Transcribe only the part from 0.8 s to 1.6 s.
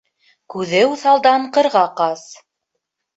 уҫалдан